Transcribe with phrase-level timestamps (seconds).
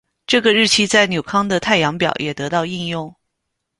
[0.25, 3.15] 这个日期在纽康的太阳表也得到应用。